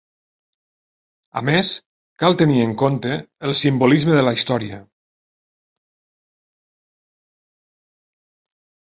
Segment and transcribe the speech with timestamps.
[1.41, 1.67] A més,
[2.23, 3.11] cal tenir en compte
[3.49, 4.79] el simbolisme de la història.